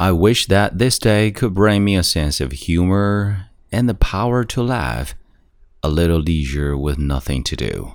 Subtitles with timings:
[0.00, 4.44] I wish that this day could bring me a sense of humor and the power
[4.44, 5.16] to laugh,
[5.82, 7.88] a little leisure with nothing to do.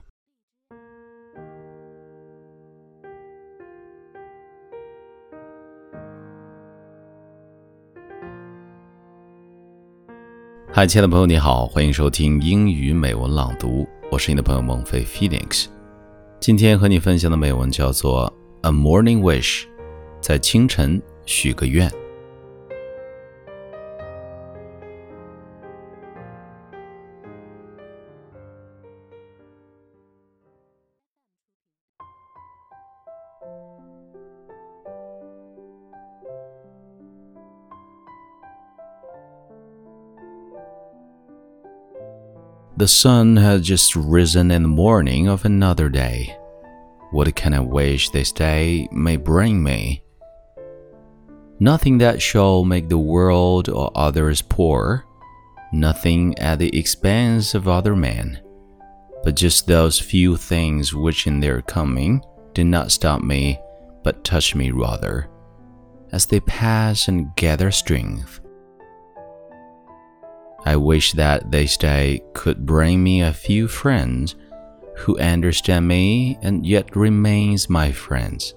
[10.74, 15.68] 嗨，亲爱的朋友，你好，欢迎收听英语美文朗读，我是你的朋友孟飞 Phoenix。
[16.42, 18.30] 今天和你分享的美文叫做
[18.68, 19.62] 《A Morning Wish》，
[20.20, 21.91] 在清晨许个愿。
[42.79, 46.37] The sun has just risen in the morning of another day.
[47.11, 50.02] What can I wish this day may bring me?
[51.60, 55.06] Nothing that shall make the world or others poor,
[55.72, 58.42] nothing at the expense of other men,
[59.24, 62.22] but just those few things which in their coming
[62.54, 63.60] did not stop me,
[64.04, 65.30] but touch me rather,
[66.12, 68.40] as they pass and gather strength
[70.66, 74.36] I wish that this day could bring me a few friends
[74.98, 78.54] who understand me and yet remains my friends.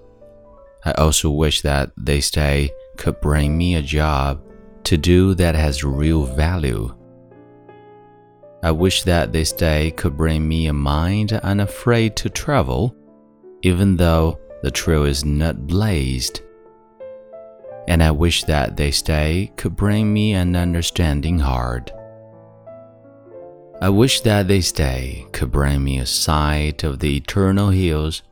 [0.84, 4.42] I also wish that this day could bring me a job
[4.84, 6.94] to do that has real value.
[8.62, 12.97] I wish that this day could bring me a mind unafraid to travel,
[13.62, 16.41] even though the trail is not blazed.
[17.88, 21.92] And I wish that this day could bring me an understanding heart.
[23.81, 28.22] I wish that this day could bring me a sight of the eternal hills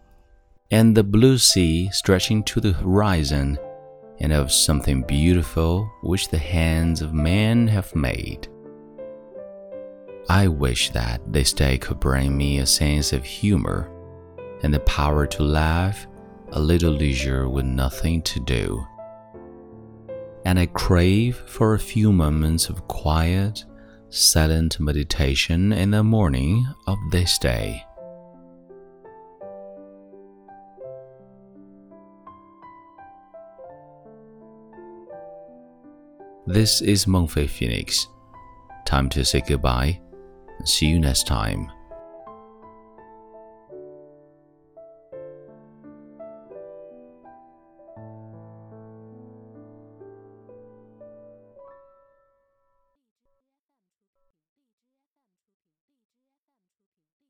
[0.71, 3.59] and the blue sea stretching to the horizon,
[4.21, 8.49] and of something beautiful which the hands of man have made.
[10.29, 13.91] I wish that this day could bring me a sense of humor
[14.63, 16.07] and the power to laugh,
[16.53, 18.87] a little leisure with nothing to do.
[20.47, 23.65] And I crave for a few moments of quiet
[24.11, 27.85] silent meditation in the morning of this day.
[36.47, 38.07] This is Mengfei Phoenix.
[38.85, 39.99] Time to say goodbye.
[40.67, 41.73] See you next time.